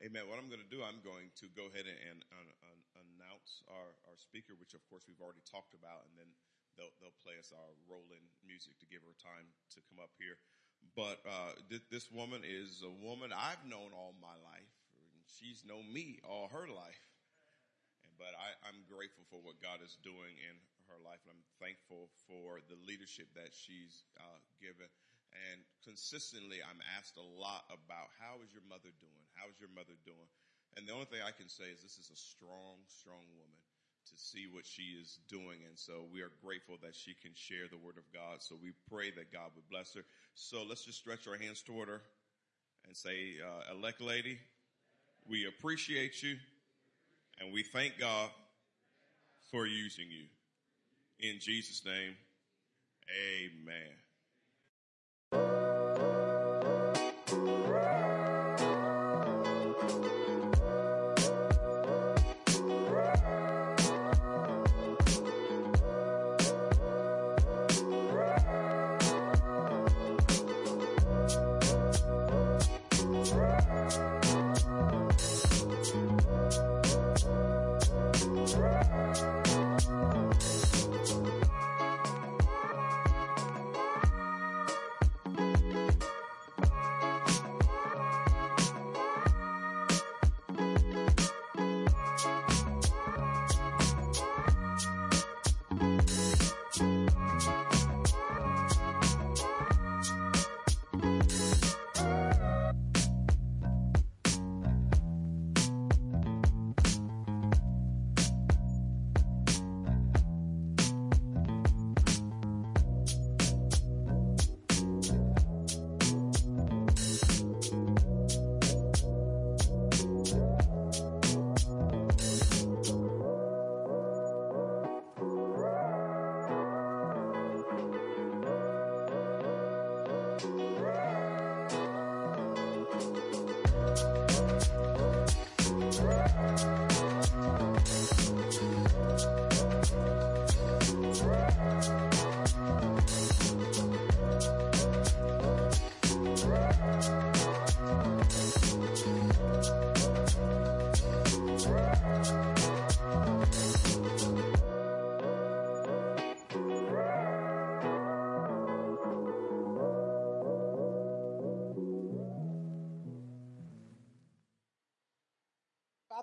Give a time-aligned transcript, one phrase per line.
[0.00, 0.24] Amen.
[0.32, 3.92] What I'm going to do, I'm going to go ahead and, and, and announce our,
[4.08, 6.32] our speaker, which of course we've already talked about, and then
[6.80, 10.40] they'll, they'll play us our rolling music to give her time to come up here.
[10.96, 14.72] But uh, th- this woman is a woman I've known all my life.
[15.28, 17.04] She's known me all her life.
[18.00, 20.56] And, but I, I'm grateful for what God is doing in
[20.88, 24.88] her life, and I'm thankful for the leadership that she's uh, given.
[25.30, 29.24] And consistently, I'm asked a lot about how is your mother doing?
[29.38, 30.28] How is your mother doing?
[30.76, 33.60] And the only thing I can say is this is a strong, strong woman
[34.10, 35.62] to see what she is doing.
[35.66, 38.42] And so we are grateful that she can share the word of God.
[38.42, 40.02] So we pray that God would bless her.
[40.34, 42.02] So let's just stretch our hands toward her
[42.86, 44.38] and say, uh, elect lady,
[45.28, 46.36] we appreciate you
[47.40, 48.30] and we thank God
[49.50, 50.26] for using you.
[51.20, 52.16] In Jesus name,
[53.10, 54.09] amen.
[57.32, 58.09] Woo!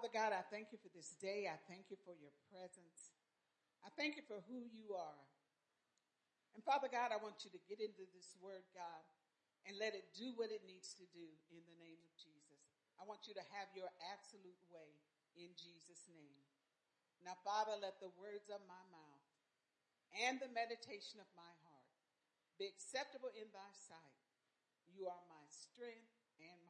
[0.08, 1.52] Father God, I thank you for this day.
[1.52, 3.12] I thank you for your presence.
[3.84, 5.28] I thank you for who you are.
[6.56, 9.04] And Father God, I want you to get into this word, God,
[9.68, 12.72] and let it do what it needs to do in the name of Jesus.
[12.96, 14.96] I want you to have your absolute way
[15.36, 16.40] in Jesus' name.
[17.28, 19.28] Now, Father, let the words of my mouth
[20.24, 21.92] and the meditation of my heart
[22.56, 24.24] be acceptable in thy sight.
[24.88, 26.67] You are my strength and.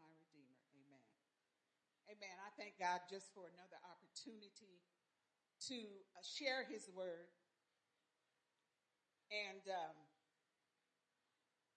[2.08, 2.36] Amen.
[2.40, 4.80] I thank God just for another opportunity
[5.68, 5.80] to
[6.16, 7.28] uh, share his word.
[9.28, 9.96] And um,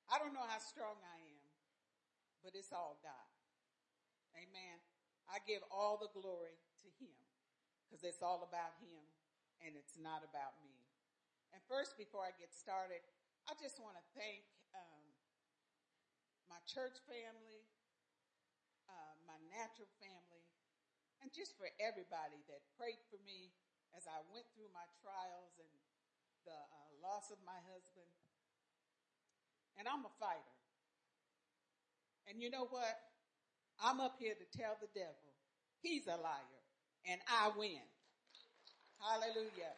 [0.06, 1.50] I don't know how strong I am,
[2.46, 3.30] but it's all God.
[4.38, 4.78] Amen.
[5.26, 7.18] I give all the glory to him
[7.86, 9.02] because it's all about him
[9.66, 10.74] and it's not about me.
[11.50, 13.02] And first, before I get started,
[13.50, 14.46] I just want to thank
[14.78, 15.02] um,
[16.46, 17.66] my church family,
[19.30, 20.42] my natural family,
[21.22, 23.54] and just for everybody that prayed for me
[23.94, 25.70] as I went through my trials and
[26.42, 28.10] the uh, loss of my husband.
[29.78, 30.56] And I'm a fighter.
[32.26, 32.94] And you know what?
[33.78, 35.30] I'm up here to tell the devil
[35.80, 36.60] he's a liar
[37.06, 37.86] and I win.
[39.00, 39.74] Hallelujah.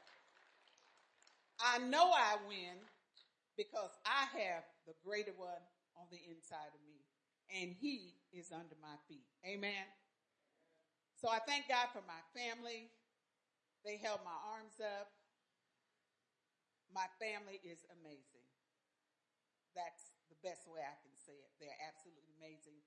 [1.61, 2.75] I know I win
[3.57, 5.63] because I have the greater one
[5.95, 6.99] on the inside of me
[7.63, 9.29] and he is under my feet.
[9.45, 9.87] Amen.
[11.21, 12.91] So I thank God for my family.
[13.85, 15.13] They held my arms up.
[16.91, 18.49] My family is amazing.
[19.73, 21.53] That's the best way I can say it.
[21.57, 22.81] They're absolutely amazing.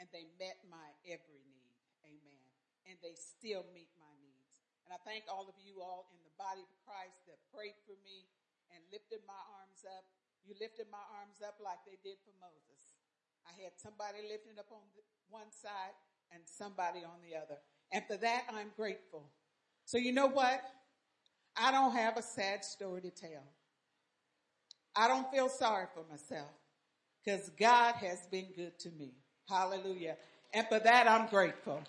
[0.00, 1.76] And they met my every need.
[2.06, 2.46] Amen.
[2.88, 4.64] And they still meet my needs.
[4.86, 7.94] And I thank all of you all in the body of Christ that prayed for
[8.02, 8.26] me
[8.72, 10.06] and lifted my arms up.
[10.42, 13.01] You lifted my arms up like they did for Moses.
[13.46, 14.80] I had somebody lifting up on
[15.30, 15.94] one side
[16.32, 17.58] and somebody on the other.
[17.92, 19.24] And for that, I'm grateful.
[19.84, 20.62] So you know what?
[21.56, 23.44] I don't have a sad story to tell.
[24.96, 26.50] I don't feel sorry for myself
[27.24, 29.12] because God has been good to me.
[29.48, 30.16] Hallelujah.
[30.54, 31.82] And for that, I'm grateful.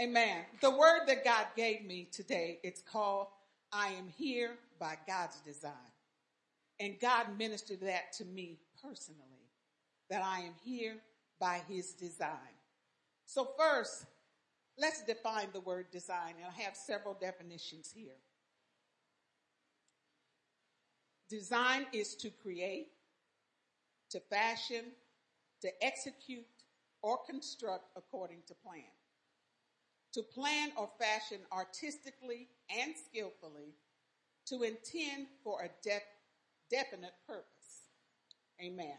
[0.00, 0.44] Amen.
[0.60, 3.26] The word that God gave me today, it's called
[3.72, 5.72] I am here by God's design.
[6.80, 9.37] And God ministered that to me personally,
[10.10, 10.96] that I am here
[11.40, 12.56] by his design.
[13.26, 14.06] So first,
[14.78, 18.16] let's define the word design, and I have several definitions here.
[21.28, 22.88] Design is to create,
[24.10, 24.86] to fashion,
[25.60, 26.46] to execute,
[27.02, 28.82] or construct according to plan.
[30.14, 33.74] To plan or fashion artistically and skillfully,
[34.46, 36.00] to intend for a de-
[36.70, 37.82] definite purpose.
[38.60, 38.96] Amen.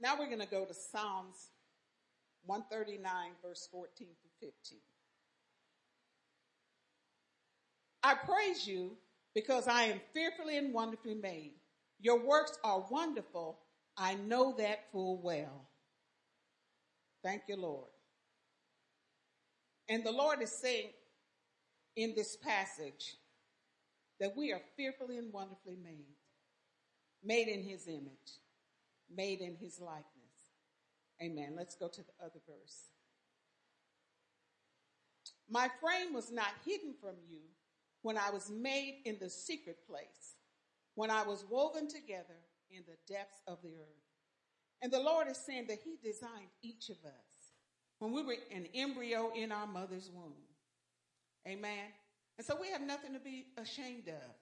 [0.00, 1.50] Now we're going to go to Psalms
[2.44, 4.78] 139, verse 14 through 15.
[8.02, 8.92] I praise you
[9.34, 11.54] because I am fearfully and wonderfully made.
[11.98, 13.58] Your works are wonderful.
[13.96, 15.66] I know that full well.
[17.24, 17.88] Thank you, Lord.
[19.88, 20.90] And the Lord is saying
[21.96, 23.16] in this passage
[24.20, 26.14] that we are fearfully and wonderfully made,
[27.24, 28.40] made in his image,
[29.14, 30.04] made in his likeness.
[31.22, 31.54] Amen.
[31.56, 32.90] Let's go to the other verse.
[35.48, 37.40] My frame was not hidden from you
[38.02, 40.34] when I was made in the secret place,
[40.94, 42.38] when I was woven together
[42.70, 44.06] in the depths of the earth.
[44.82, 47.26] And the Lord is saying that He designed each of us
[47.98, 50.34] when we were an embryo in our mother's womb.
[51.48, 51.86] Amen.
[52.38, 54.34] And so we have nothing to be ashamed of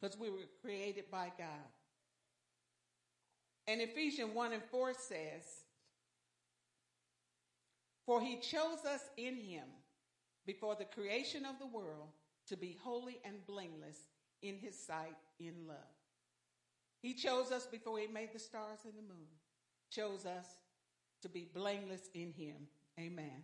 [0.00, 1.66] because we were created by God.
[3.68, 5.44] And Ephesians 1 and 4 says,
[8.06, 9.64] For he chose us in him
[10.46, 12.08] before the creation of the world
[12.48, 13.98] to be holy and blameless
[14.42, 15.76] in his sight in love.
[17.02, 19.28] He chose us before he made the stars and the moon,
[19.90, 20.46] chose us
[21.20, 22.56] to be blameless in him.
[22.98, 23.42] Amen.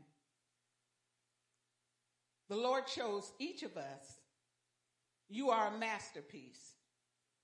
[2.49, 4.21] The Lord chose each of us.
[5.29, 6.73] You are a masterpiece.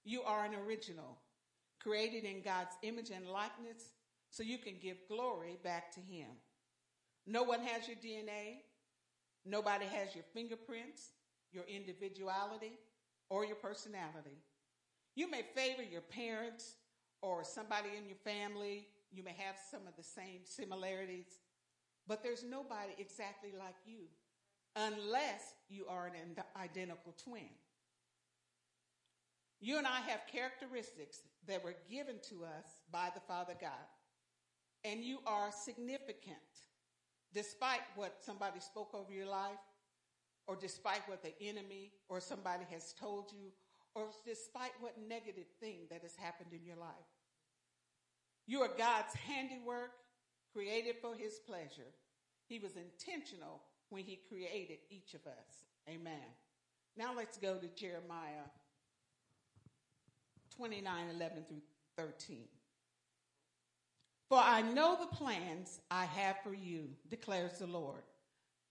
[0.03, 1.19] You are an original,
[1.83, 3.91] created in God's image and likeness,
[4.31, 6.29] so you can give glory back to him.
[7.27, 8.59] No one has your DNA.
[9.45, 11.11] Nobody has your fingerprints,
[11.53, 12.73] your individuality,
[13.29, 14.39] or your personality.
[15.17, 16.75] You may favor your parents
[17.23, 18.87] or somebody in your family.
[19.13, 21.41] You may have some of the same similarities,
[22.07, 24.07] but there's nobody exactly like you
[24.77, 27.49] unless you are an identical twin.
[29.61, 33.71] You and I have characteristics that were given to us by the Father God,
[34.85, 36.39] and you are significant
[37.33, 39.61] despite what somebody spoke over your life,
[40.47, 43.53] or despite what the enemy or somebody has told you,
[43.95, 46.91] or despite what negative thing that has happened in your life.
[48.47, 49.93] You are God's handiwork,
[50.53, 51.93] created for his pleasure.
[52.49, 55.67] He was intentional when he created each of us.
[55.89, 56.35] Amen.
[56.97, 58.49] Now let's go to Jeremiah
[60.57, 61.63] 29 11 through
[61.97, 62.45] 13.
[64.29, 68.03] For I know the plans I have for you, declares the Lord.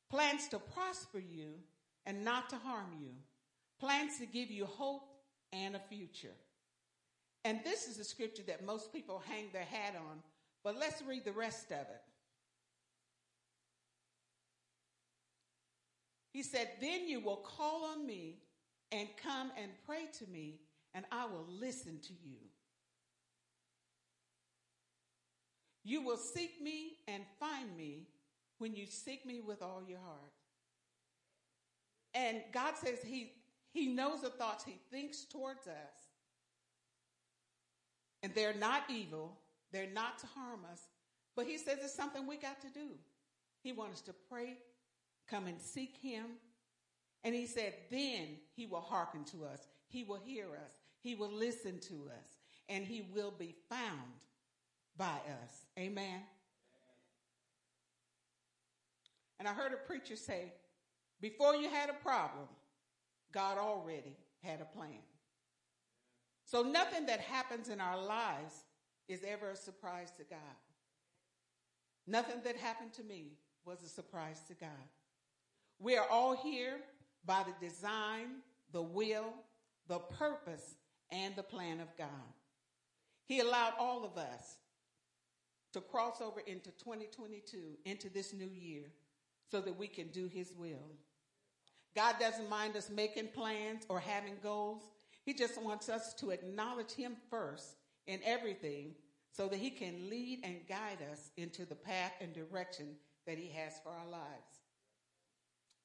[0.09, 1.55] Plans to prosper you
[2.05, 3.11] and not to harm you.
[3.79, 5.03] Plans to give you hope
[5.51, 6.35] and a future.
[7.43, 10.19] And this is a scripture that most people hang their hat on,
[10.63, 12.01] but let's read the rest of it.
[16.33, 18.37] He said, Then you will call on me
[18.91, 20.59] and come and pray to me,
[20.93, 22.37] and I will listen to you.
[25.83, 28.07] You will seek me and find me
[28.57, 30.33] when you seek me with all your heart.
[32.13, 33.33] And God says he,
[33.71, 36.07] he knows the thoughts he thinks towards us.
[38.21, 39.37] And they're not evil.
[39.71, 40.81] They're not to harm us.
[41.35, 42.89] But he says it's something we got to do.
[43.63, 44.57] He wants us to pray,
[45.29, 46.25] come and seek him.
[47.23, 49.61] And he said, then he will hearken to us.
[49.89, 50.73] He will hear us.
[51.01, 52.37] He will listen to us.
[52.69, 54.13] And he will be found
[54.95, 55.65] by us.
[55.77, 56.21] Amen.
[59.39, 60.53] And I heard a preacher say,
[61.21, 62.47] before you had a problem,
[63.33, 65.01] God already had a plan.
[66.45, 68.63] So nothing that happens in our lives
[69.07, 70.39] is ever a surprise to God.
[72.07, 73.33] Nothing that happened to me
[73.65, 74.69] was a surprise to God.
[75.79, 76.77] We are all here
[77.25, 78.41] by the design,
[78.71, 79.33] the will,
[79.89, 80.75] the purpose,
[81.11, 82.07] and the plan of God.
[83.25, 84.57] He allowed all of us
[85.73, 88.91] to cross over into 2022, into this new year,
[89.51, 90.91] so that we can do His will.
[91.95, 94.83] God doesn't mind us making plans or having goals.
[95.25, 98.93] He just wants us to acknowledge Him first in everything
[99.31, 103.49] so that He can lead and guide us into the path and direction that He
[103.49, 104.61] has for our lives.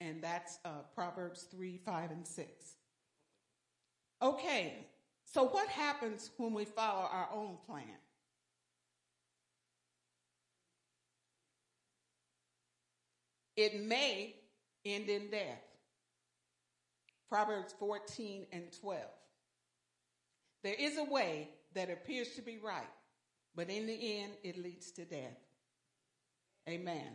[0.00, 2.74] And that's uh, Proverbs 3, 5, and 6.
[4.24, 4.86] Okay,
[5.26, 7.84] so what happens when we follow our own plan?
[13.54, 14.34] It may
[14.86, 15.60] end in death.
[17.28, 19.02] Proverbs 14 and 12.
[20.62, 22.82] There is a way that appears to be right,
[23.54, 25.36] but in the end, it leads to death.
[26.66, 27.08] Amen.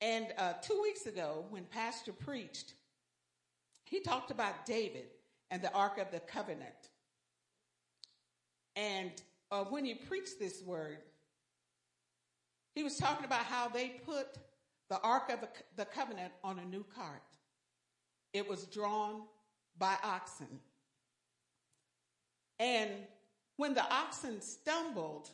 [0.00, 2.74] And uh, two weeks ago, when Pastor preached,
[3.86, 5.06] he talked about David
[5.50, 6.90] and the Ark of the Covenant.
[8.76, 9.12] And
[9.50, 10.98] uh, when he preached this word,
[12.74, 14.38] he was talking about how they put
[14.90, 17.22] the Ark of the Covenant on a new cart.
[18.32, 19.22] It was drawn
[19.78, 20.60] by oxen.
[22.58, 22.90] And
[23.56, 25.30] when the oxen stumbled,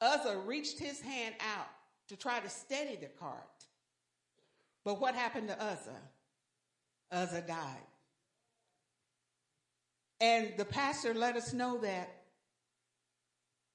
[0.00, 1.68] Uzzah reached his hand out
[2.08, 3.64] to try to steady the cart.
[4.84, 6.02] But what happened to Uzzah?
[7.10, 7.87] Uzzah died.
[10.20, 12.08] And the pastor let us know that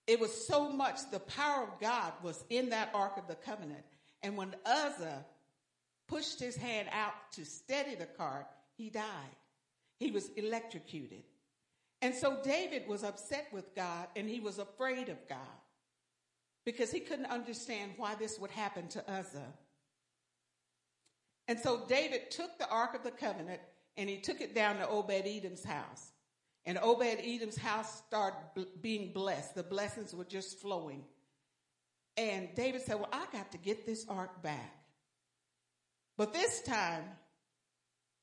[0.08, 3.84] it was so much the power of God was in that Ark of the Covenant.
[4.22, 5.26] And when Uzzah
[6.08, 9.04] pushed his hand out to steady the cart, he died.
[10.00, 11.24] He was electrocuted.
[12.02, 15.38] And so David was upset with God and he was afraid of God
[16.66, 19.54] because he couldn't understand why this would happen to Uzzah.
[21.48, 23.62] And so David took the Ark of the Covenant
[23.96, 26.13] and he took it down to Obed Edom's house.
[26.66, 28.38] And Obed Edom's house started
[28.82, 29.56] being blessed.
[29.56, 31.04] The blessings were just flowing.
[32.16, 34.74] And David said, Well, I got to get this ark back.
[36.16, 37.04] But this time,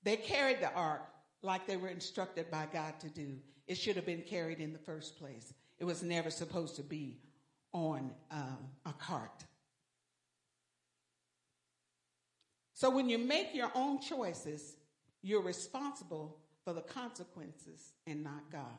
[0.03, 1.03] they carried the ark
[1.43, 3.37] like they were instructed by God to do.
[3.67, 5.53] It should have been carried in the first place.
[5.79, 7.19] It was never supposed to be
[7.73, 9.45] on um, a cart.
[12.75, 14.77] So when you make your own choices,
[15.23, 18.79] you're responsible for the consequences and not God.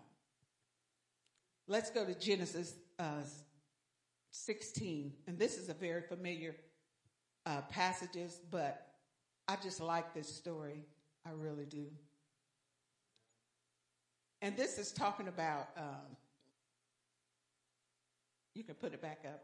[1.67, 3.23] Let's go to Genesis uh,
[4.31, 5.13] 16.
[5.27, 6.55] And this is a very familiar
[7.45, 8.87] uh, passages, but
[9.47, 10.85] I just like this story.
[11.25, 11.85] I really do.
[14.41, 16.17] And this is talking about, um,
[18.55, 19.43] you can put it back up.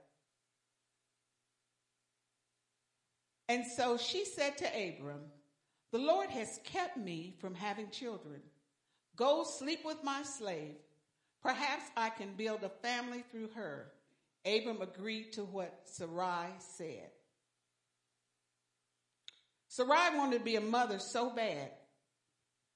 [3.49, 5.21] And so she said to Abram,
[5.97, 8.39] The Lord has kept me from having children.
[9.15, 10.75] Go sleep with my slave.
[11.41, 13.87] Perhaps I can build a family through her.
[14.45, 17.09] Abram agreed to what Sarai said.
[19.69, 21.71] Sarai wanted to be a mother so bad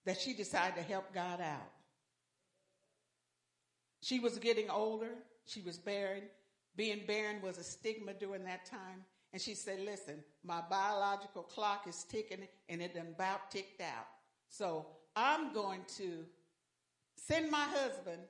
[0.08, 1.72] that she decided to help God out.
[4.02, 5.14] She was getting older.
[5.46, 6.24] She was barren.
[6.76, 9.06] Being barren was a stigma during that time.
[9.34, 14.08] And she said, listen, my biological clock is ticking and it about ticked out.
[14.50, 16.26] So I'm going to
[17.16, 18.22] send my husband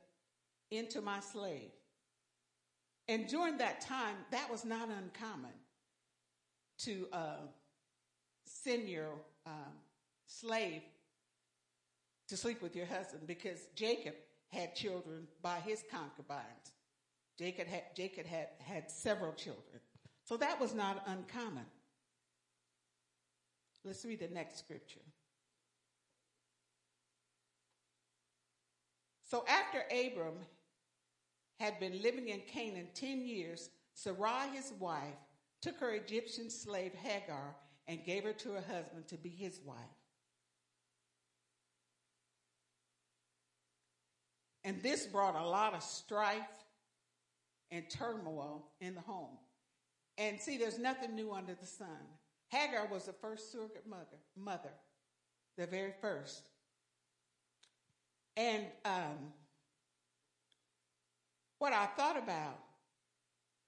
[0.70, 1.72] into my slave.
[3.08, 5.52] And during that time, that was not uncommon
[6.80, 7.48] to uh,
[8.46, 9.14] send your
[9.46, 9.74] um,
[10.28, 10.82] slave
[12.28, 14.14] to sleep with your husband because Jacob
[14.50, 16.72] had children by his concubines.
[17.38, 19.82] Jacob had, Jacob had, had several children.
[20.24, 21.66] So that was not uncommon.
[23.84, 25.02] Let's read the next scripture.
[29.24, 30.36] So after Abram
[31.60, 35.16] had been living in Canaan 10 years, Sarai, his wife,
[35.62, 37.56] took her Egyptian slave Hagar
[37.88, 39.78] and gave her to her husband to be his wife.
[44.64, 46.66] And this brought a lot of strife
[47.72, 49.38] and turmoil in the home.
[50.22, 51.88] And see, there's nothing new under the sun.
[52.50, 54.70] Hagar was the first surrogate mother, mother,
[55.58, 56.48] the very first.
[58.38, 59.34] And um,
[61.58, 62.60] what I thought about,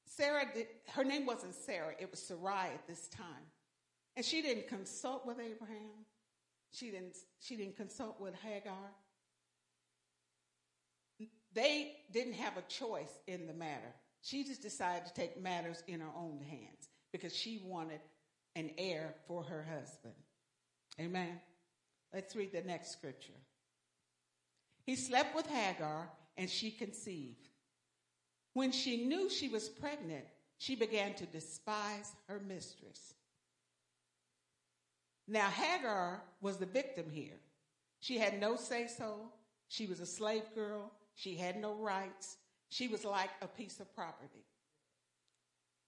[0.05, 3.47] Sarah, did, her name wasn't Sarah, it was Sarai at this time.
[4.15, 6.05] And she didn't consult with Abraham.
[6.71, 8.91] She didn't, she didn't consult with Hagar.
[11.55, 13.95] They didn't have a choice in the matter.
[14.23, 17.99] She just decided to take matters in her own hands because she wanted
[18.55, 20.13] an heir for her husband.
[20.99, 21.41] Amen.
[22.13, 23.33] Let's read the next scripture.
[24.85, 27.49] He slept with Hagar and she conceived.
[28.53, 30.25] When she knew she was pregnant,
[30.57, 33.15] she began to despise her mistress.
[35.27, 37.39] Now, Hagar was the victim here.
[37.99, 39.33] She had no say so.
[39.67, 40.91] She was a slave girl.
[41.15, 42.37] She had no rights.
[42.73, 44.47] She was like a piece of property.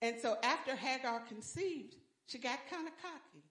[0.04, 1.96] And so after Hagar conceived,
[2.28, 3.44] she got kind of cocky.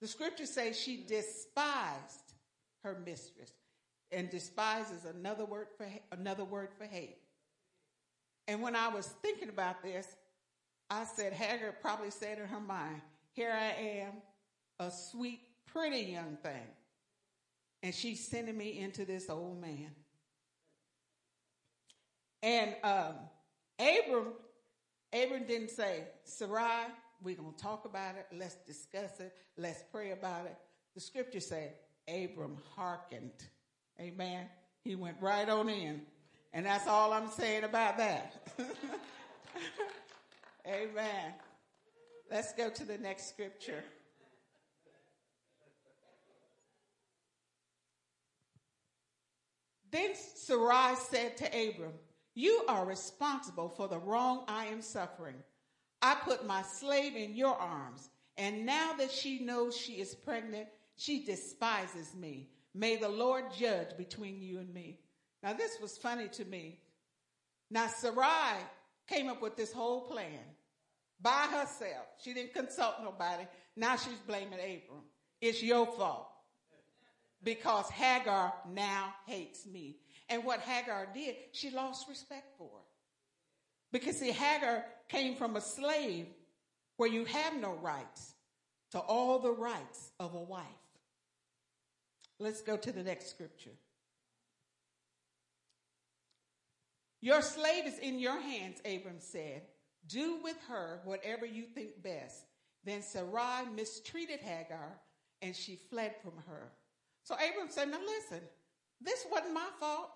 [0.00, 2.34] The scripture says she despised
[2.82, 3.52] her mistress.
[4.10, 7.18] And despise is another word for another word for hate.
[8.48, 10.08] And when I was thinking about this,
[10.90, 14.14] I said Hagar probably said in her mind, "Here I am,
[14.80, 16.68] a sweet, pretty young thing,
[17.84, 19.94] and she's sending me into this old man."
[22.42, 23.14] And um,
[23.78, 24.32] Abram,
[25.12, 26.86] Abram didn't say, Sarai,
[27.22, 28.26] we're going to talk about it.
[28.32, 29.32] Let's discuss it.
[29.56, 30.56] Let's pray about it.
[30.94, 31.74] The scripture said,
[32.08, 33.30] Abram hearkened.
[34.00, 34.46] Amen.
[34.82, 36.02] He went right on in.
[36.52, 38.48] And that's all I'm saying about that.
[40.66, 41.32] Amen.
[42.30, 43.82] Let's go to the next scripture.
[49.90, 51.92] Then Sarai said to Abram,
[52.34, 55.42] You are responsible for the wrong I am suffering.
[56.00, 60.68] I put my slave in your arms, and now that she knows she is pregnant,
[60.96, 62.48] she despises me.
[62.74, 64.98] May the Lord judge between you and me.
[65.42, 66.80] Now, this was funny to me.
[67.70, 68.56] Now, Sarai
[69.06, 70.40] came up with this whole plan
[71.20, 72.06] by herself.
[72.22, 73.46] She didn't consult nobody.
[73.76, 75.04] Now she's blaming Abram.
[75.40, 76.28] It's your fault
[77.42, 79.96] because Hagar now hates me.
[80.32, 82.70] And what Hagar did, she lost respect for.
[83.92, 86.26] Because see, Hagar came from a slave
[86.96, 88.32] where you have no rights
[88.92, 90.64] to all the rights of a wife.
[92.38, 93.76] Let's go to the next scripture.
[97.20, 99.64] Your slave is in your hands, Abram said.
[100.06, 102.42] Do with her whatever you think best.
[102.84, 104.98] Then Sarai mistreated Hagar
[105.42, 106.72] and she fled from her.
[107.22, 108.40] So Abram said, Now listen,
[108.98, 110.10] this wasn't my fault.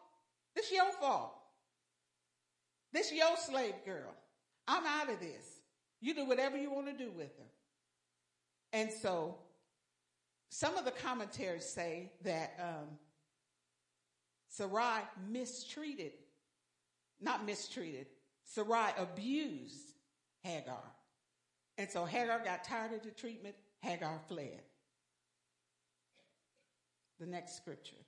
[0.56, 1.34] This your fault.
[2.92, 4.14] This your slave girl.
[4.66, 5.60] I'm out of this.
[6.00, 7.50] You do whatever you want to do with her.
[8.72, 9.36] And so
[10.48, 12.88] some of the commentaries say that um,
[14.48, 16.12] Sarai mistreated,
[17.20, 18.06] not mistreated,
[18.44, 19.92] Sarai abused
[20.42, 20.82] Hagar.
[21.76, 24.62] And so Hagar got tired of the treatment, Hagar fled.
[27.20, 28.05] The next scripture.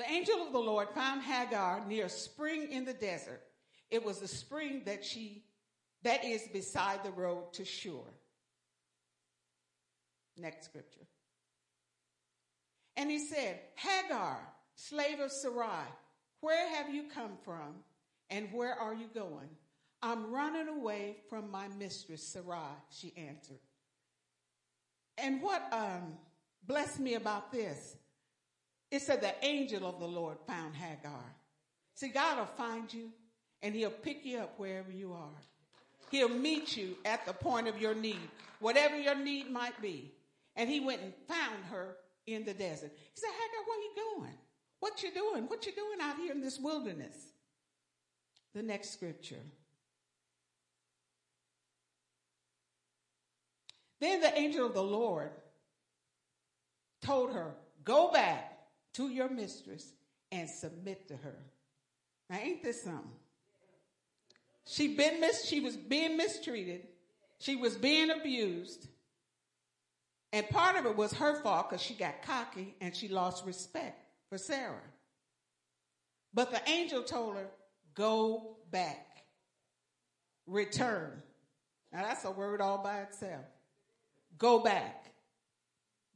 [0.00, 3.42] The angel of the Lord found Hagar near a spring in the desert.
[3.90, 5.44] It was the spring that she
[6.04, 8.00] that is beside the road to Shur.
[10.38, 11.06] Next scripture.
[12.96, 14.38] And he said, Hagar,
[14.74, 15.84] slave of Sarai,
[16.40, 17.84] where have you come from
[18.30, 19.50] and where are you going?
[20.02, 23.60] I'm running away from my mistress, Sarai, she answered.
[25.18, 26.14] And what um,
[26.66, 27.96] blessed me about this,
[28.90, 31.24] it said the angel of the Lord found Hagar.
[31.94, 33.10] See, God will find you
[33.62, 35.38] and he'll pick you up wherever you are.
[36.10, 40.12] He'll meet you at the point of your need, whatever your need might be.
[40.56, 42.90] And he went and found her in the desert.
[42.92, 44.38] He said, Hagar, where are you going?
[44.80, 45.44] What you doing?
[45.44, 47.16] What you doing out here in this wilderness?
[48.54, 49.36] The next scripture.
[54.00, 55.30] Then the angel of the Lord
[57.02, 58.49] told her, Go back
[58.94, 59.92] to your mistress
[60.32, 61.36] and submit to her.
[62.28, 63.10] Now, ain't this something?
[64.66, 66.86] She been mis- she was being mistreated.
[67.38, 68.86] She was being abused.
[70.32, 74.04] And part of it was her fault because she got cocky and she lost respect
[74.28, 74.76] for Sarah.
[76.32, 77.48] But the angel told her,
[77.94, 79.24] go back.
[80.46, 81.22] Return.
[81.92, 83.44] Now that's a word all by itself.
[84.38, 85.06] Go back.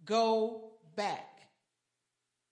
[0.04, 1.33] Go back.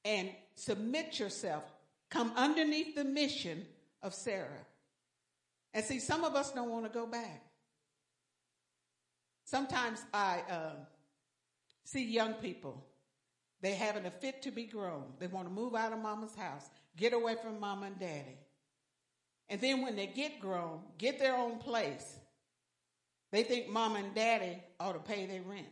[0.04, 1.64] And submit yourself.
[2.10, 3.64] Come underneath the mission
[4.02, 4.66] of Sarah.
[5.74, 7.42] And see, some of us don't want to go back.
[9.44, 10.72] Sometimes I uh,
[11.84, 12.84] see young people.
[13.60, 15.04] They having a fit to be grown.
[15.18, 18.38] They want to move out of mama's house, get away from mama and daddy.
[19.48, 22.16] And then when they get grown, get their own place,
[23.30, 25.66] they think mama and daddy ought to pay their rent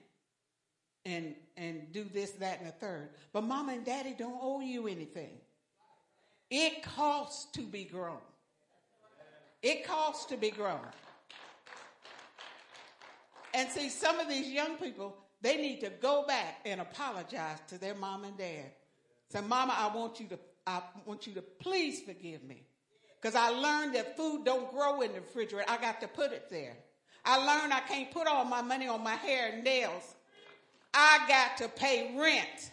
[1.04, 3.10] and, and do this, that, and the third.
[3.32, 5.38] But mama and daddy don't owe you anything.
[6.50, 8.18] It costs to be grown.
[9.62, 10.80] It costs to be grown.
[13.54, 17.78] And see, some of these young people, they need to go back and apologize to
[17.78, 18.72] their mom and dad.
[19.28, 22.64] Say, Mama, I want you to, I want you to please forgive me.
[23.22, 25.70] Cause I learned that food don't grow in the refrigerator.
[25.70, 26.74] I got to put it there.
[27.22, 30.14] I learned I can't put all my money on my hair and nails.
[30.92, 32.70] I got to pay rent.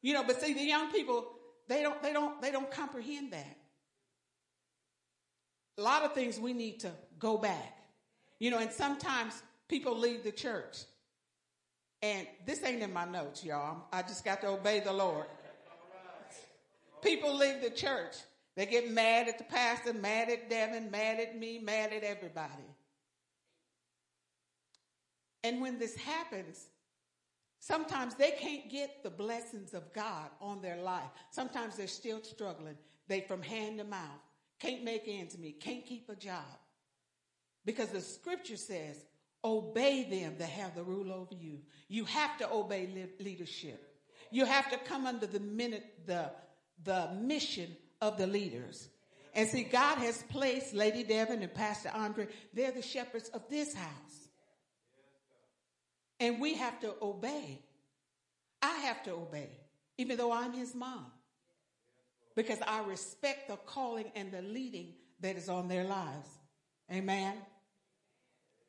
[0.00, 1.26] You know, but see, the young people,
[1.68, 3.56] they don't, they don't, they don't comprehend that.
[5.78, 7.78] A lot of things we need to go back.
[8.40, 10.78] You know, and sometimes people leave the church.
[12.02, 13.84] And this ain't in my notes, y'all.
[13.92, 15.26] I just got to obey the Lord.
[17.00, 18.16] People leave the church.
[18.56, 22.64] They get mad at the pastor, mad at Devin, mad at me, mad at everybody.
[25.44, 26.66] And when this happens,
[27.60, 31.10] sometimes they can't get the blessings of God on their life.
[31.30, 32.76] Sometimes they're still struggling.
[33.08, 34.20] They from hand to mouth.
[34.60, 35.60] Can't make ends meet.
[35.60, 36.58] Can't keep a job.
[37.64, 39.04] Because the scripture says,
[39.44, 41.58] obey them that have the rule over you.
[41.88, 43.92] You have to obey leadership.
[44.30, 46.30] You have to come under the minute, the,
[46.84, 48.88] the mission of the leaders.
[49.34, 53.74] And see, God has placed Lady Devon and Pastor Andre, they're the shepherds of this
[53.74, 54.21] house.
[56.20, 57.60] And we have to obey.
[58.60, 59.50] I have to obey,
[59.98, 61.06] even though I'm his mom.
[62.36, 66.28] Because I respect the calling and the leading that is on their lives.
[66.90, 67.34] Amen.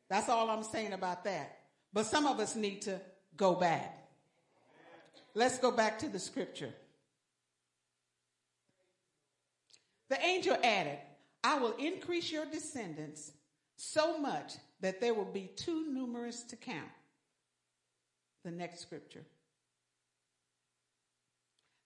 [0.09, 1.59] That's all I'm saying about that.
[1.93, 2.99] But some of us need to
[3.37, 3.99] go back.
[5.35, 6.73] Let's go back to the scripture.
[10.09, 10.99] The angel added,
[11.43, 13.31] I will increase your descendants
[13.75, 16.89] so much that they will be too numerous to count.
[18.43, 19.25] The next scripture.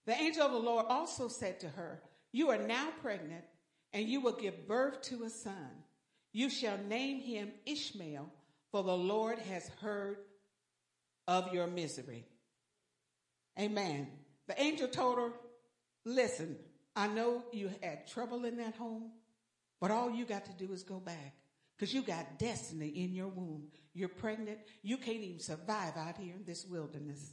[0.06, 2.00] The angel of the Lord also said to her,
[2.32, 3.44] You are now pregnant,
[3.92, 5.84] and you will give birth to a son.
[6.32, 8.32] You shall name him Ishmael,
[8.70, 10.18] for the Lord has heard
[11.26, 12.24] of your misery.
[13.58, 14.08] Amen.
[14.46, 15.30] The angel told her,
[16.04, 16.56] Listen,
[16.96, 19.12] I know you had trouble in that home,
[19.80, 21.34] but all you got to do is go back
[21.78, 23.68] because you got destiny in your womb.
[23.94, 24.58] You're pregnant.
[24.82, 27.32] You can't even survive out here in this wilderness.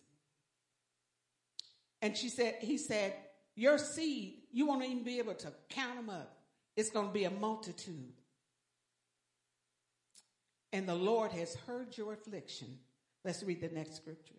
[2.01, 3.15] And she said, he said,
[3.55, 6.37] your seed, you won't even be able to count them up.
[6.75, 8.13] It's going to be a multitude.
[10.71, 12.77] And the Lord has heard your affliction.
[13.23, 14.35] Let's read the next scripture.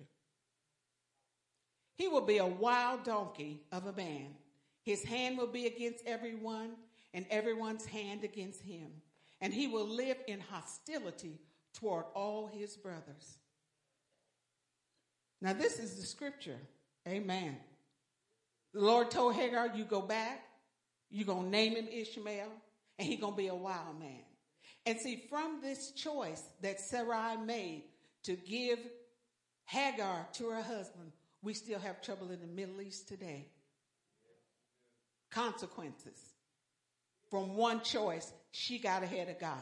[1.96, 4.34] He will be a wild donkey of a man.
[4.82, 6.72] His hand will be against everyone,
[7.14, 8.90] and everyone's hand against him.
[9.46, 11.38] And he will live in hostility
[11.72, 13.38] toward all his brothers.
[15.40, 16.58] Now, this is the scripture.
[17.06, 17.56] Amen.
[18.74, 20.42] The Lord told Hagar, You go back,
[21.12, 22.50] you're going to name him Ishmael,
[22.98, 24.24] and he's going to be a wild man.
[24.84, 27.84] And see, from this choice that Sarai made
[28.24, 28.80] to give
[29.66, 33.46] Hagar to her husband, we still have trouble in the Middle East today.
[35.30, 36.35] Consequences.
[37.30, 39.58] From one choice, she got ahead of God.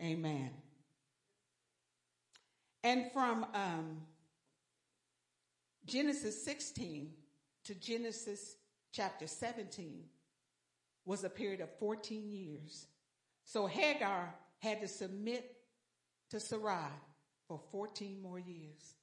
[0.00, 0.50] Amen.
[2.82, 4.02] And from um,
[5.86, 7.10] Genesis 16
[7.64, 8.56] to Genesis
[8.92, 10.04] chapter 17
[11.04, 12.86] was a period of 14 years.
[13.44, 15.50] So Hagar had to submit
[16.30, 16.90] to Sarai
[17.48, 18.94] for 14 more years.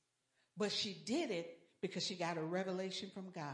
[0.58, 3.54] But she did it because she got a revelation from God.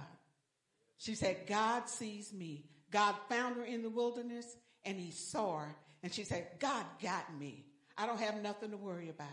[0.97, 2.65] She said, God sees me.
[2.91, 5.75] God found her in the wilderness and he saw her.
[6.03, 7.65] And she said, God got me.
[7.97, 9.27] I don't have nothing to worry about.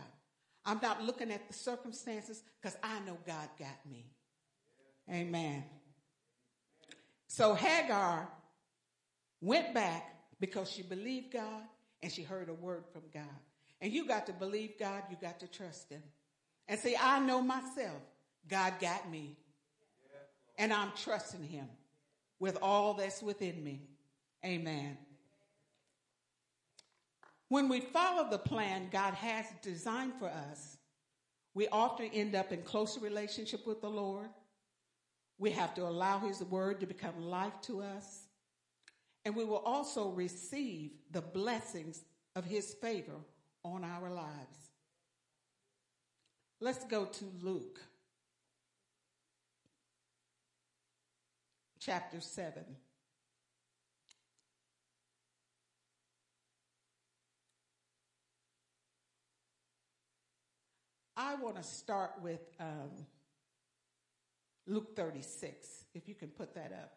[0.64, 4.06] I'm not looking at the circumstances because I know God got me.
[5.10, 5.64] Amen.
[7.26, 8.28] So Hagar
[9.40, 10.04] went back
[10.40, 11.62] because she believed God
[12.02, 13.24] and she heard a word from God.
[13.80, 16.02] And you got to believe God, you got to trust Him.
[16.66, 18.00] And say, I know myself,
[18.48, 19.36] God got me.
[20.56, 21.68] And I'm trusting Him
[22.44, 23.80] with all that's within me.
[24.44, 24.98] Amen.
[27.48, 30.76] When we follow the plan God has designed for us,
[31.54, 34.28] we often end up in closer relationship with the Lord.
[35.38, 38.26] We have to allow His word to become life to us.
[39.24, 42.04] And we will also receive the blessings
[42.36, 43.22] of his favor
[43.64, 44.58] on our lives.
[46.60, 47.80] Let's go to Luke
[51.84, 52.62] chapter 7.
[61.16, 63.06] I want to start with um,
[64.66, 66.92] Luke 36, if you can put that up.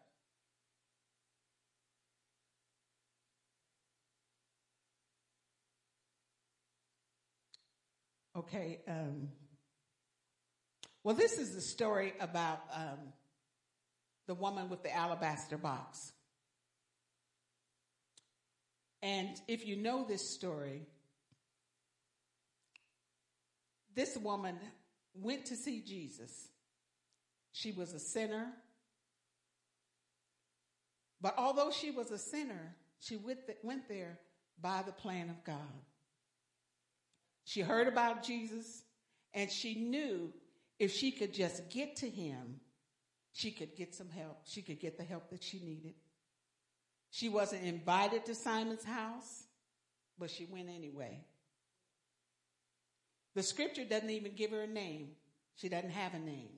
[8.36, 8.80] Okay.
[8.88, 9.28] Um,
[11.04, 13.12] well, this is the story about um,
[14.28, 16.12] the woman with the alabaster box.
[19.02, 20.86] And if you know this story,
[23.96, 24.56] this woman
[25.14, 26.48] went to see Jesus.
[27.52, 28.52] She was a sinner.
[31.20, 34.18] But although she was a sinner, she went there
[34.60, 35.56] by the plan of God.
[37.44, 38.82] She heard about Jesus
[39.32, 40.34] and she knew
[40.78, 42.60] if she could just get to him,
[43.38, 44.40] she could get some help.
[44.46, 45.94] She could get the help that she needed.
[47.12, 49.44] She wasn't invited to Simon's house,
[50.18, 51.20] but she went anyway.
[53.36, 55.10] The scripture doesn't even give her a name.
[55.54, 56.48] She doesn't have a name.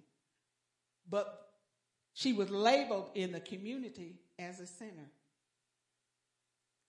[1.07, 1.51] But
[2.15, 5.11] she was labeled in the community as a sinner,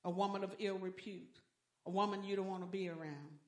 [0.06, 1.42] a woman of ill repute,
[1.86, 3.40] a woman you don't want to be around.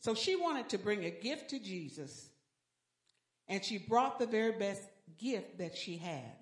[0.00, 2.28] So she wanted to bring a gift to Jesus,
[3.48, 4.82] and she brought the very best
[5.18, 6.36] gift that she had.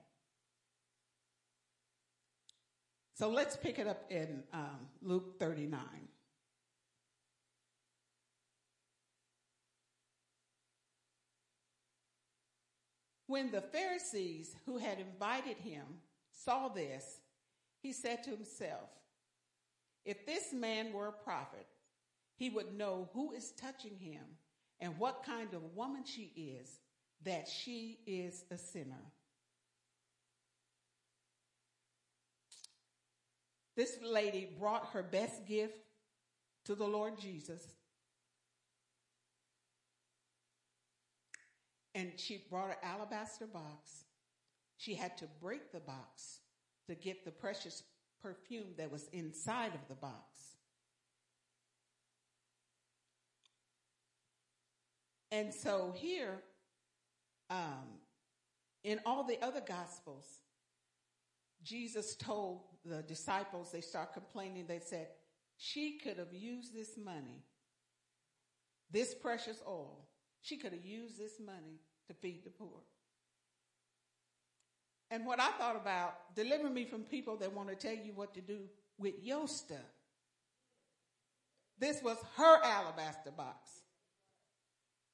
[3.14, 5.81] So let's pick it up in um, Luke 39.
[13.29, 15.85] When the Pharisees who had invited him
[16.31, 17.21] saw this,
[17.83, 18.90] he said to himself,
[20.05, 21.66] If this man were a prophet,
[22.37, 24.23] he would know who is touching him
[24.79, 26.81] and what kind of woman she is,
[27.24, 29.12] that she is a sinner.
[33.76, 35.79] This lady brought her best gift
[36.64, 37.62] to the Lord Jesus.
[41.94, 44.05] And she brought an alabaster box.
[44.76, 46.40] She had to break the box
[46.88, 47.83] to get the precious
[48.22, 50.57] perfume that was inside of the box.
[55.31, 56.42] And so here,
[57.51, 58.01] um,
[58.85, 60.25] in all the other gospels,
[61.63, 65.09] Jesus told the disciples, they start complaining, they said,
[65.59, 67.43] she could have used this money,
[68.91, 70.07] this precious oil,
[70.43, 72.83] she could have used this money to feed the poor.
[75.11, 78.35] And what I thought about, deliver me from people that want to tell you what
[78.35, 78.61] to do
[78.99, 79.79] with your stuff.
[81.79, 83.71] This was her alabaster box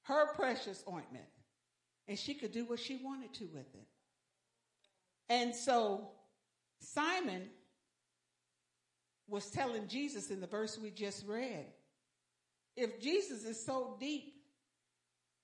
[0.03, 1.25] her precious ointment.
[2.08, 3.86] And she could do what she wanted to with it.
[5.28, 6.08] And so
[6.80, 7.48] Simon
[9.28, 11.66] was telling Jesus in the verse we just read,
[12.76, 14.34] if Jesus is so deep,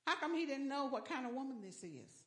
[0.06, 2.22] how come he didn't know what kind of woman this is?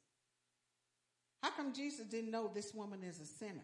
[1.43, 3.59] How come Jesus didn't know this woman is a sinner?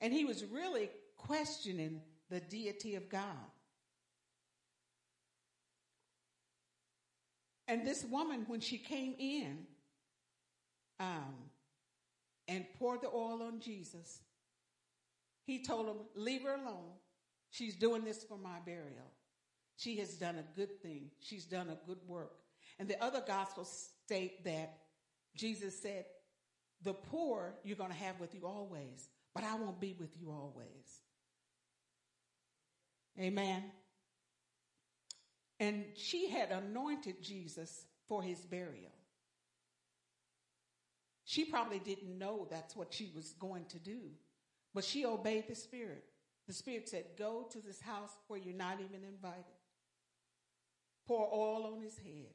[0.00, 3.24] And he was really questioning the deity of God.
[7.70, 9.58] And this woman, when she came in
[10.98, 11.36] um,
[12.48, 14.22] and poured the oil on Jesus,
[15.44, 16.90] he told him, Leave her alone.
[17.50, 19.12] She's doing this for my burial.
[19.76, 22.32] She has done a good thing, she's done a good work.
[22.80, 24.74] And the other gospels state that
[25.36, 26.06] Jesus said,
[26.82, 30.32] The poor you're going to have with you always, but I won't be with you
[30.32, 31.02] always.
[33.16, 33.62] Amen.
[35.60, 38.90] And she had anointed Jesus for his burial.
[41.24, 44.00] She probably didn't know that's what she was going to do,
[44.74, 46.02] but she obeyed the Spirit.
[46.48, 49.44] The Spirit said, Go to this house where you're not even invited.
[51.06, 52.34] Pour oil on his head.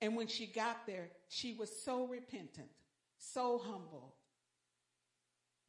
[0.00, 2.70] And when she got there, she was so repentant,
[3.18, 4.14] so humble,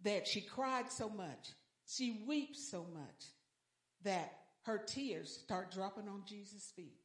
[0.03, 1.49] that she cried so much,
[1.85, 3.25] she weeps so much,
[4.03, 6.98] that her tears start dropping on Jesus' feet.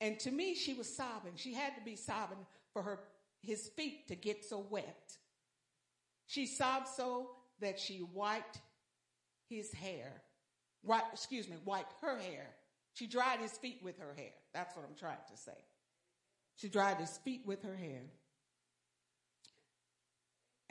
[0.00, 1.32] And to me, she was sobbing.
[1.36, 2.38] She had to be sobbing
[2.72, 3.00] for her,
[3.42, 5.16] his feet to get so wet.
[6.26, 8.58] She sobbed so that she wiped
[9.48, 10.22] his hair.
[10.84, 12.46] Right, excuse me, wiped her hair.
[12.94, 14.32] She dried his feet with her hair.
[14.54, 15.58] That's what I'm trying to say.
[16.56, 18.02] She dried his feet with her hair.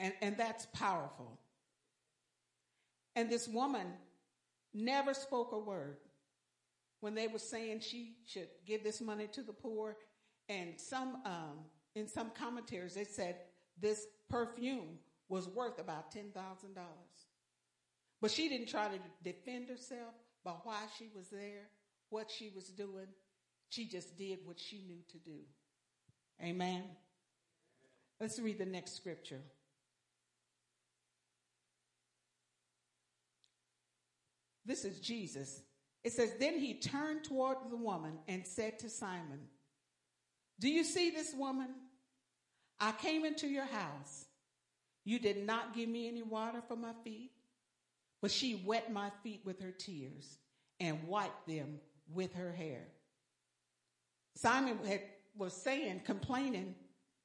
[0.00, 1.38] And, and that's powerful.
[3.16, 3.86] And this woman
[4.74, 5.98] never spoke a word.
[7.00, 9.96] When they were saying she should give this money to the poor,
[10.48, 11.58] and some, um,
[11.94, 13.36] in some commentaries, they said
[13.80, 16.32] this perfume was worth about $10,000.
[18.20, 21.68] But she didn't try to defend herself by why she was there,
[22.10, 23.06] what she was doing.
[23.68, 25.40] She just did what she knew to do.
[26.42, 26.84] Amen.
[28.20, 29.40] Let's read the next scripture.
[34.68, 35.62] This is Jesus.
[36.04, 39.40] It says, Then he turned toward the woman and said to Simon,
[40.60, 41.70] Do you see this woman?
[42.78, 44.26] I came into your house.
[45.04, 47.32] You did not give me any water for my feet,
[48.20, 50.36] but she wet my feet with her tears
[50.78, 51.80] and wiped them
[52.12, 52.86] with her hair.
[54.36, 55.00] Simon had,
[55.36, 56.74] was saying, complaining,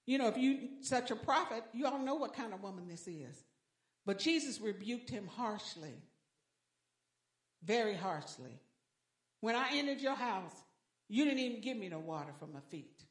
[0.06, 3.06] you know, if you such a prophet, you all know what kind of woman this
[3.06, 3.44] is.
[4.06, 5.94] But Jesus rebuked him harshly
[7.66, 8.60] very harshly.
[9.42, 10.54] When I entered your house,
[11.10, 13.04] you didn't even give me no water for my feet.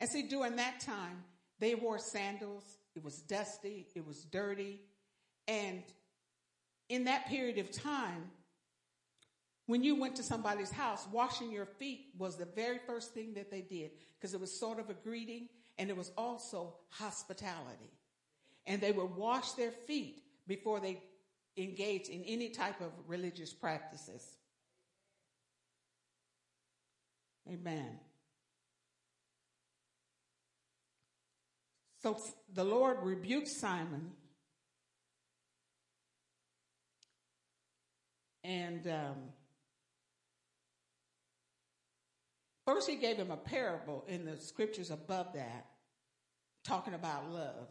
[0.00, 1.24] And see, during that time,
[1.58, 2.64] they wore sandals.
[2.94, 3.86] It was dusty.
[3.94, 4.80] It was dirty.
[5.46, 5.82] And
[6.88, 8.30] in that period of time,
[9.66, 13.50] when you went to somebody's house, washing your feet was the very first thing that
[13.50, 17.92] they did because it was sort of a greeting and it was also hospitality.
[18.66, 21.02] And they would wash their feet before they
[21.56, 24.38] engaged in any type of religious practices.
[27.50, 27.98] Amen.
[32.02, 32.20] So
[32.54, 34.12] the Lord rebuked Simon
[38.44, 39.16] and um,
[42.64, 45.66] first he gave him a parable in the scriptures above that,
[46.64, 47.68] talking about love.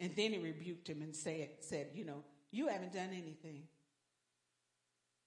[0.00, 3.62] And then he rebuked him and said, said, you know, you haven't done anything.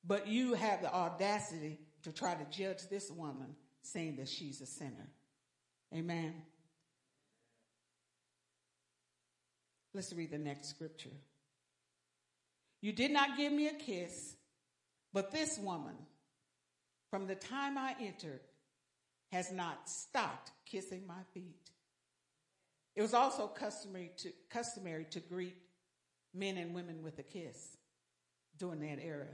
[0.05, 4.65] But you have the audacity to try to judge this woman saying that she's a
[4.65, 5.09] sinner.
[5.93, 6.33] Amen.
[9.93, 11.09] Let's read the next scripture.
[12.81, 14.35] You did not give me a kiss,
[15.13, 15.95] but this woman,
[17.11, 18.39] from the time I entered,
[19.31, 21.69] has not stopped kissing my feet.
[22.95, 25.55] It was also customary to, customary to greet
[26.33, 27.77] men and women with a kiss
[28.57, 29.27] during that era.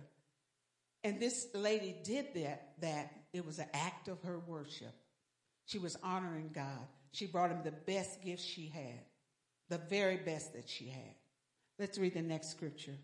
[1.03, 4.93] And this lady did that, that it was an act of her worship.
[5.65, 6.87] She was honoring God.
[7.11, 9.05] She brought him the best gift she had,
[9.69, 11.15] the very best that she had.
[11.79, 12.97] Let's read the next scripture.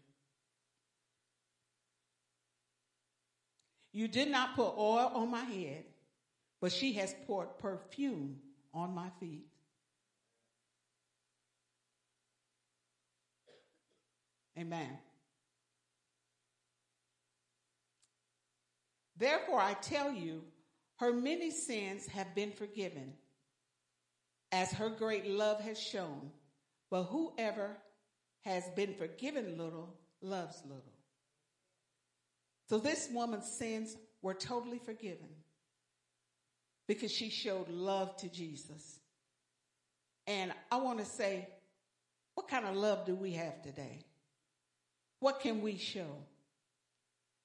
[3.91, 5.85] You did not put oil on my head,
[6.59, 8.37] but she has poured perfume
[8.73, 9.45] on my feet.
[14.57, 14.97] Amen.
[19.17, 20.43] Therefore, I tell you,
[20.97, 23.13] her many sins have been forgiven,
[24.51, 26.31] as her great love has shown.
[26.89, 27.77] But whoever
[28.41, 30.93] has been forgiven little loves little.
[32.69, 35.29] So this woman's sins were totally forgiven
[36.87, 38.99] because she showed love to Jesus.
[40.27, 41.47] And I want to say,
[42.35, 44.05] what kind of love do we have today?
[45.23, 46.17] What can we show?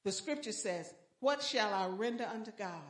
[0.02, 2.82] The scripture says, What shall I render unto God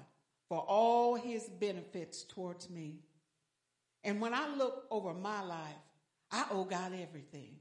[0.48, 3.00] for all his benefits towards me?
[4.02, 5.84] And when I look over my life,
[6.32, 7.56] I owe God everything.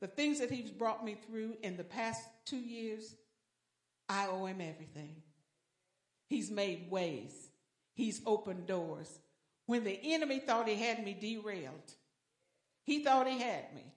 [0.00, 3.14] The things that he's brought me through in the past two years,
[4.08, 5.22] I owe him everything.
[6.28, 7.50] He's made ways.
[7.94, 9.20] He's opened doors.
[9.66, 11.94] When the enemy thought he had me derailed,
[12.82, 13.92] he thought he had me.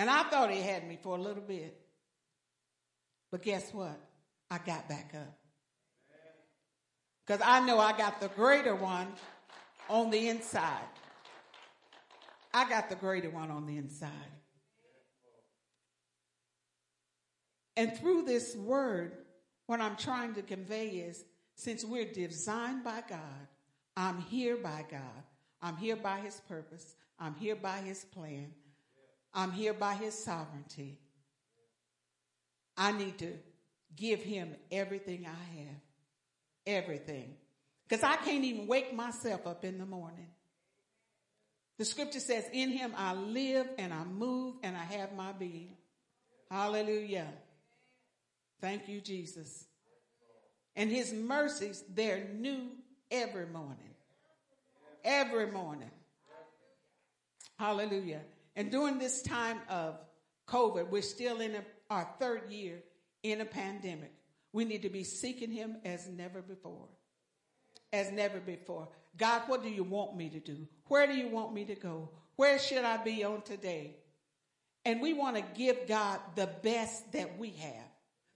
[0.00, 1.78] And I thought he had me for a little bit.
[3.30, 4.00] But guess what?
[4.50, 5.38] I got back up.
[7.26, 9.08] Because I know I got the greater one
[9.90, 10.88] on the inside.
[12.54, 14.08] I got the greater one on the inside.
[17.76, 19.12] And through this word,
[19.66, 23.48] what I'm trying to convey is since we're designed by God,
[23.98, 25.24] I'm here by God,
[25.60, 28.54] I'm here by his purpose, I'm here by his plan,
[29.32, 30.98] I'm here by his sovereignty.
[32.76, 33.32] I need to
[33.96, 35.80] give him everything I have.
[36.66, 37.34] Everything.
[37.88, 40.28] Because I can't even wake myself up in the morning.
[41.78, 45.76] The scripture says, In him I live and I move and I have my being.
[46.50, 47.28] Hallelujah.
[48.60, 49.64] Thank you, Jesus.
[50.76, 52.68] And his mercies, they're new
[53.10, 53.94] every morning.
[55.04, 55.90] Every morning.
[57.58, 58.20] Hallelujah.
[58.56, 59.98] And during this time of
[60.48, 61.56] COVID, we're still in
[61.88, 62.82] our third year
[63.22, 64.12] in a pandemic.
[64.52, 66.88] We need to be seeking him as never before.
[67.92, 68.88] As never before.
[69.16, 70.66] God, what do you want me to do?
[70.88, 72.10] Where do you want me to go?
[72.36, 73.96] Where should I be on today?
[74.84, 77.88] And we want to give God the best that we have,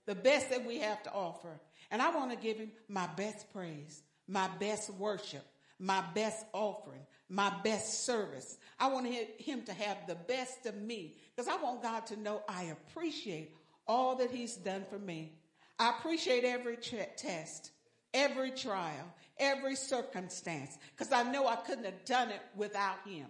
[0.06, 1.60] the best that we have to offer.
[1.90, 5.44] And I want to give him my best praise, my best worship,
[5.78, 8.58] my best offering, my best service.
[8.78, 12.42] I want him to have the best of me because I want God to know
[12.48, 13.54] I appreciate
[13.86, 15.32] all that he's done for me.
[15.78, 17.70] I appreciate every test,
[18.12, 23.26] every trial, every circumstance because I know I couldn't have done it without him.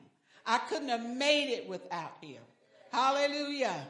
[0.47, 2.43] I couldn't have made it without him.
[2.93, 3.87] Hallelujah.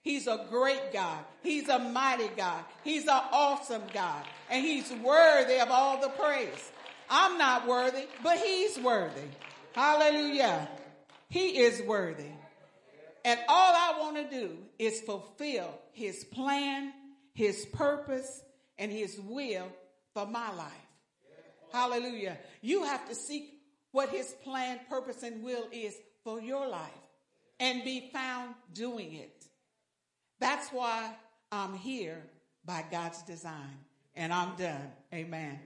[0.00, 1.22] He's a great God.
[1.42, 2.64] He's a mighty God.
[2.82, 4.24] He's an awesome God.
[4.48, 6.72] And he's worthy of all the praise.
[7.10, 9.28] I'm not worthy, but he's worthy.
[9.72, 10.68] Hallelujah.
[11.28, 12.32] He is worthy.
[13.24, 16.92] And all I want to do is fulfill his plan,
[17.34, 18.42] his purpose,
[18.78, 19.68] and his will
[20.14, 20.72] for my life.
[21.72, 22.38] Hallelujah.
[22.62, 23.60] You have to seek
[23.92, 25.94] what his plan, purpose, and will is
[26.24, 26.90] for your life
[27.60, 29.44] and be found doing it.
[30.40, 31.12] That's why
[31.50, 32.22] I'm here
[32.64, 33.78] by God's design.
[34.14, 34.90] And I'm done.
[35.12, 35.58] Amen.